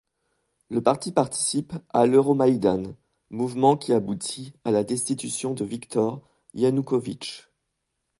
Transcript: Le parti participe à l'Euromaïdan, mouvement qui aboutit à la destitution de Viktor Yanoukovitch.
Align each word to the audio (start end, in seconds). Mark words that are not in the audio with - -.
Le 0.71 0.81
parti 0.81 1.11
participe 1.11 1.73
à 1.89 2.07
l'Euromaïdan, 2.07 2.95
mouvement 3.29 3.77
qui 3.77 3.93
aboutit 3.93 4.51
à 4.65 4.71
la 4.71 4.83
destitution 4.83 5.53
de 5.53 5.63
Viktor 5.63 6.23
Yanoukovitch. 6.55 7.51